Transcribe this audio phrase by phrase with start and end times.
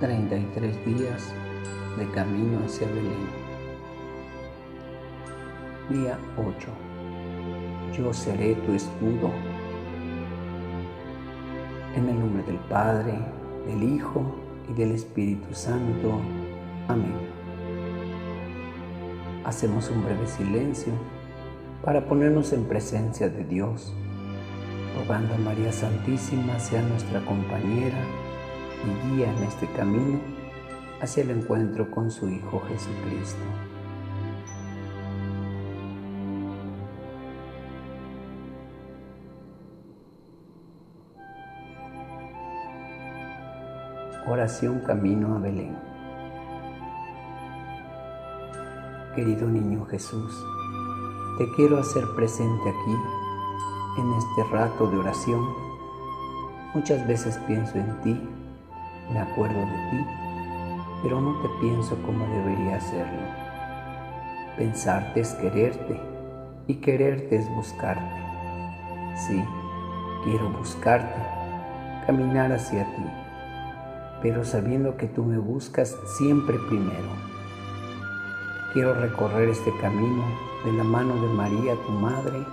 [0.00, 1.30] 33 días
[1.98, 3.28] de camino hacia Belén.
[5.90, 6.68] Día 8.
[7.98, 9.30] Yo seré tu escudo.
[11.94, 13.12] En el nombre del Padre,
[13.66, 14.24] del Hijo
[14.70, 16.18] y del Espíritu Santo.
[16.88, 17.12] Amén.
[19.44, 20.94] Hacemos un breve silencio
[21.84, 23.92] para ponernos en presencia de Dios,
[24.98, 28.02] rogando a María Santísima sea nuestra compañera
[28.84, 30.20] y guía en este camino
[31.00, 33.42] hacia el encuentro con su Hijo Jesucristo.
[44.26, 45.76] Oración Camino a Belén.
[49.16, 50.32] Querido niño Jesús,
[51.36, 52.96] te quiero hacer presente aquí,
[53.98, 55.44] en este rato de oración.
[56.74, 58.39] Muchas veces pienso en ti
[59.12, 60.06] me acuerdo de ti,
[61.02, 63.22] pero no te pienso como debería hacerlo.
[64.56, 66.00] Pensarte es quererte
[66.66, 68.20] y quererte es buscarte.
[69.16, 69.42] Sí,
[70.24, 71.20] quiero buscarte,
[72.06, 73.06] caminar hacia ti,
[74.22, 77.30] pero sabiendo que tú me buscas siempre primero.
[78.72, 80.24] Quiero recorrer este camino
[80.64, 82.44] de la mano de María, tu Madre,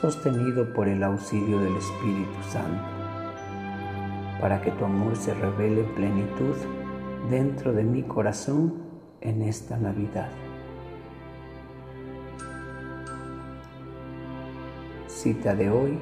[0.00, 2.95] sostenido por el auxilio del Espíritu Santo
[4.40, 6.54] para que tu amor se revele en plenitud
[7.30, 8.74] dentro de mi corazón
[9.20, 10.28] en esta Navidad.
[15.06, 15.98] Cita de hoy,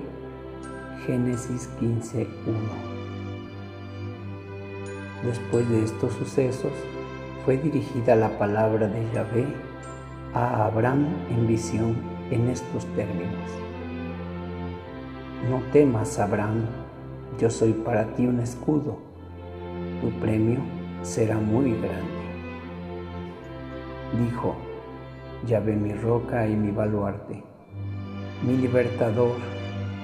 [1.07, 2.27] Génesis 15.1.
[5.25, 6.73] Después de estos sucesos,
[7.45, 9.47] fue dirigida la palabra de Yahvé
[10.35, 11.97] a Abraham en visión
[12.31, 13.51] en estos términos.
[15.49, 16.67] No temas, Abraham,
[17.39, 18.99] yo soy para ti un escudo,
[20.01, 20.61] tu premio
[21.03, 22.25] será muy grande.
[24.19, 24.55] Dijo,
[25.47, 27.43] ya ve mi roca y mi baluarte,
[28.47, 29.37] mi libertador,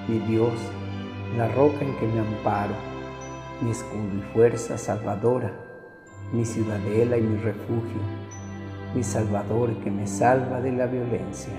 [0.08, 0.52] mi Dios,
[1.36, 2.74] la roca en que me amparo,
[3.62, 5.52] mi escudo y fuerza salvadora,
[6.32, 8.00] mi ciudadela y mi refugio,
[8.94, 11.54] mi salvador que me salva de la violencia.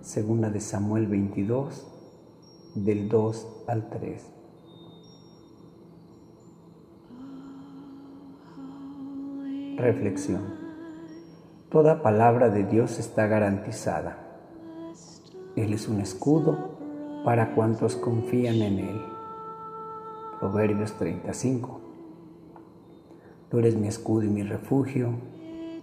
[0.00, 1.86] Segunda de Samuel 22,
[2.74, 4.22] del 2 al 3.
[9.76, 10.42] Reflexión.
[11.70, 14.18] Toda palabra de Dios está garantizada.
[15.56, 16.72] Él es un escudo
[17.24, 19.02] para cuantos confían en Él.
[20.40, 21.80] Proverbios 35.
[23.50, 25.10] Tú eres mi escudo y mi refugio.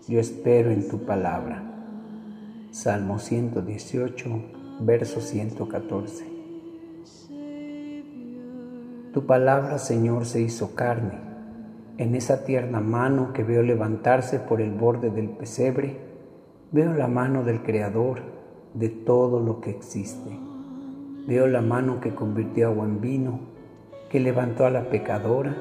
[0.07, 1.63] Yo espero en tu palabra.
[2.71, 4.29] Salmo 118,
[4.81, 6.28] verso 114.
[9.13, 11.17] Tu palabra, Señor, se hizo carne.
[11.97, 15.97] En esa tierna mano que veo levantarse por el borde del pesebre,
[16.71, 18.21] veo la mano del Creador
[18.75, 20.37] de todo lo que existe.
[21.27, 23.39] Veo la mano que convirtió agua en vino,
[24.11, 25.57] que levantó a la pecadora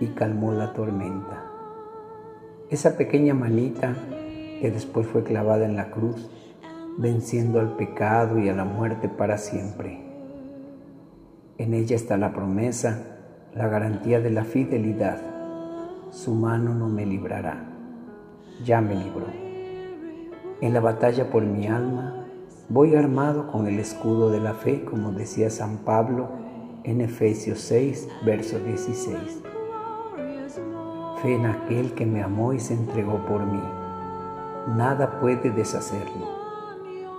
[0.00, 1.44] y calmó la tormenta.
[2.70, 3.94] Esa pequeña manita
[4.62, 6.30] que después fue clavada en la cruz,
[6.96, 10.05] venciendo al pecado y a la muerte para siempre.
[11.58, 12.98] En ella está la promesa,
[13.54, 15.18] la garantía de la fidelidad.
[16.10, 17.64] Su mano no me librará.
[18.62, 19.24] Ya me libró.
[20.60, 22.26] En la batalla por mi alma
[22.68, 26.28] voy armado con el escudo de la fe, como decía San Pablo
[26.84, 29.16] en Efesios 6, verso 16.
[31.22, 33.62] Fe en aquel que me amó y se entregó por mí.
[34.76, 36.36] Nada puede deshacerlo.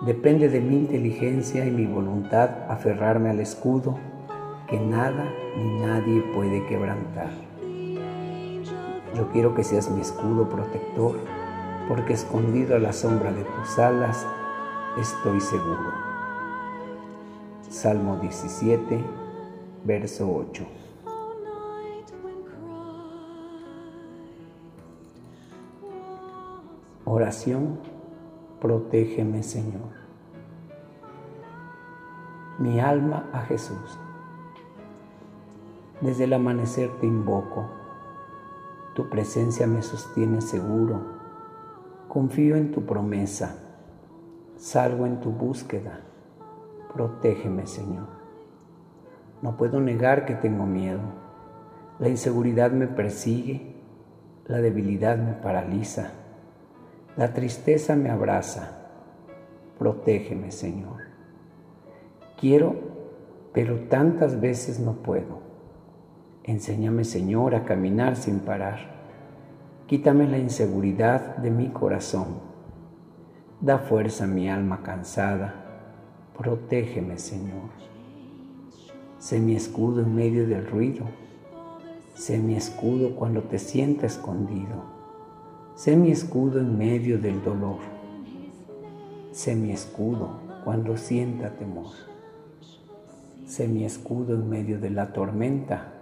[0.05, 3.97] Depende de mi inteligencia y mi voluntad aferrarme al escudo
[4.67, 7.31] que nada ni nadie puede quebrantar.
[9.15, 11.15] Yo quiero que seas mi escudo protector,
[11.87, 14.27] porque escondido a la sombra de tus alas
[14.97, 15.93] estoy seguro.
[17.69, 18.99] Salmo 17,
[19.85, 20.65] verso 8.
[27.05, 27.79] Oración,
[28.59, 29.95] protégeme Señor.
[32.59, 33.97] Mi alma a Jesús.
[35.99, 37.65] Desde el amanecer te invoco.
[38.93, 41.01] Tu presencia me sostiene seguro.
[42.07, 43.55] Confío en tu promesa.
[44.57, 46.01] Salgo en tu búsqueda.
[46.93, 48.05] Protégeme, Señor.
[49.41, 51.01] No puedo negar que tengo miedo.
[51.97, 53.75] La inseguridad me persigue.
[54.45, 56.11] La debilidad me paraliza.
[57.15, 58.83] La tristeza me abraza.
[59.79, 61.01] Protégeme, Señor.
[62.39, 62.75] Quiero,
[63.51, 65.46] pero tantas veces no puedo
[66.47, 68.79] Enséñame, Señor, a caminar sin parar.
[69.85, 72.39] Quítame la inseguridad de mi corazón.
[73.59, 75.55] Da fuerza a mi alma cansada.
[76.37, 77.69] Protégeme, Señor.
[79.19, 81.03] Sé mi escudo en medio del ruido.
[82.13, 84.85] Sé mi escudo cuando te sienta escondido.
[85.75, 87.79] Sé mi escudo en medio del dolor.
[89.33, 91.91] Sé mi escudo cuando sienta temor.
[93.45, 95.95] Sé mi escudo en medio de la tormenta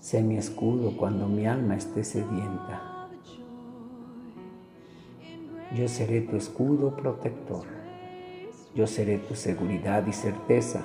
[0.00, 3.08] Sé mi escudo cuando mi alma esté sedienta.
[5.74, 7.66] Yo seré tu escudo protector.
[8.76, 10.82] Yo seré tu seguridad y certeza.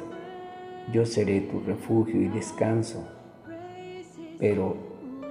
[0.92, 3.08] Yo seré tu refugio y descanso.
[4.40, 4.76] Pero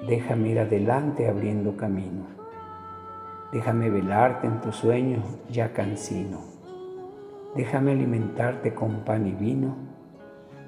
[0.09, 2.27] déjame ir adelante abriendo camino.
[3.53, 6.41] Déjame velarte en tu sueño ya cansino.
[7.57, 9.77] Déjame alimentarte con pan y vino.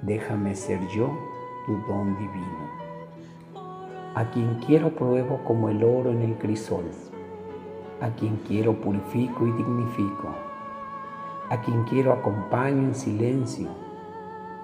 [0.02, 1.16] Déjame ser yo
[1.64, 2.83] tu don divino.
[4.16, 6.84] A quien quiero pruebo como el oro en el crisol.
[8.00, 10.28] A quien quiero purifico y dignifico.
[11.50, 13.70] A quien quiero acompaño en silencio.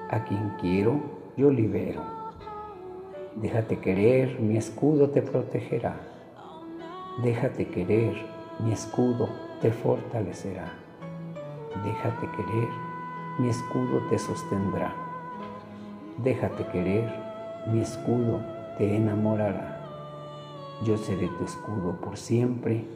[0.08, 1.00] A quien quiero
[1.36, 2.00] yo libero.
[3.34, 5.96] Déjate querer, mi escudo te protegerá.
[7.20, 8.14] Déjate querer,
[8.60, 9.28] mi escudo
[9.60, 10.74] te fortalecerá.
[11.84, 12.68] Déjate querer,
[13.40, 14.94] mi escudo te sostendrá.
[16.18, 17.12] Déjate querer,
[17.66, 19.78] mi escudo te enamorará.
[20.84, 22.86] Yo seré tu escudo por siempre,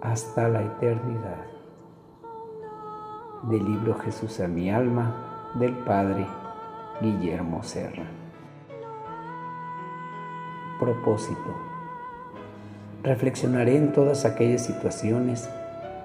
[0.00, 1.44] hasta la eternidad.
[3.42, 6.26] Del libro Jesús a mi alma, del Padre
[7.02, 8.04] Guillermo Serra.
[10.80, 11.54] Propósito.
[13.02, 15.46] Reflexionaré en todas aquellas situaciones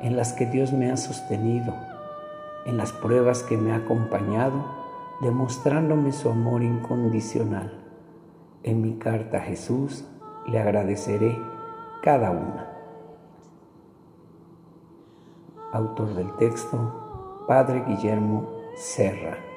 [0.02, 1.74] en las que Dios me ha sostenido,
[2.66, 4.66] en las pruebas que me ha acompañado,
[5.22, 7.83] demostrándome su amor incondicional
[8.64, 10.06] en mi carta a Jesús
[10.48, 11.38] le agradeceré
[12.02, 12.70] cada una.
[15.74, 19.53] Autor del texto, Padre Guillermo Serra.